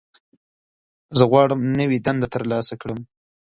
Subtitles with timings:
[1.17, 2.99] زه غواړم نوې دنده ترلاسه کړم.